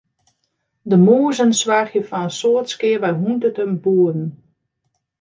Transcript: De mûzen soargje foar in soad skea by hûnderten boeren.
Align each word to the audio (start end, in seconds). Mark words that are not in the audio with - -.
De 0.89 0.97
mûzen 1.05 1.51
soargje 1.59 2.01
foar 2.09 2.27
in 2.27 2.33
soad 2.39 2.67
skea 2.73 2.97
by 3.03 3.11
hûnderten 3.21 3.71
boeren. 3.83 4.27